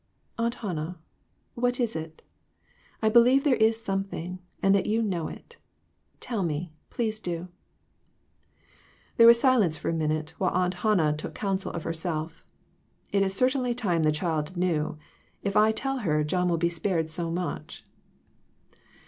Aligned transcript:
Aunt 0.39 0.55
Hannah, 0.55 0.97
what 1.53 1.79
is 1.79 1.95
it? 1.95 2.23
I 3.03 3.09
believe 3.09 3.43
there 3.43 3.53
is 3.55 3.79
something, 3.79 4.39
and 4.63 4.73
that 4.73 4.87
you 4.87 4.99
know 5.03 5.27
it. 5.27 5.57
Tell 6.19 6.41
me, 6.41 6.73
please 6.89 7.19
do!" 7.19 7.49
There 9.17 9.27
was 9.27 9.39
silence 9.39 9.77
for 9.77 9.89
a 9.89 9.93
minute, 9.93 10.33
while 10.39 10.55
Aunt 10.55 10.73
Hannah 10.81 11.15
took 11.15 11.35
counsel 11.35 11.71
of 11.73 11.83
herself 11.83 12.43
"It 13.11 13.21
is 13.21 13.35
certainly 13.35 13.75
time 13.75 14.01
the 14.01 14.11
child 14.11 14.57
knew. 14.57 14.97
If 15.43 15.55
I 15.55 15.71
tell 15.71 15.99
her, 15.99 16.23
John 16.23 16.49
will 16.49 16.57
be 16.57 16.67
spared 16.67 17.07
so 17.07 17.29
much." 17.29 17.85